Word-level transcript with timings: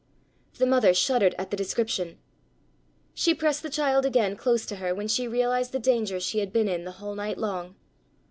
The 0.57 0.65
mother 0.65 0.95
shuddered 0.95 1.35
at 1.37 1.51
the 1.51 1.55
description. 1.57 2.17
She 3.13 3.35
pressed 3.35 3.61
the 3.61 3.69
child 3.69 4.03
again 4.03 4.35
close 4.35 4.65
to 4.65 4.77
her 4.77 4.95
when 4.95 5.07
she 5.07 5.27
realized 5.27 5.73
the 5.73 5.79
danger 5.79 6.19
she 6.19 6.39
had 6.39 6.51
been 6.51 6.67
in 6.67 6.85
the 6.85 6.93
whole 6.93 7.13
night 7.13 7.37
long. 7.37 7.75